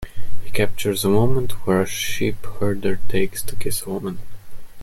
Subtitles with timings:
[0.43, 4.17] He captures a moment where a sheepherder takes to kiss a woman.